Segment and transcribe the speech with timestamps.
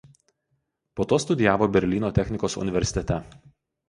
[0.99, 3.19] Po to studijavo Berlyno technikos universitete.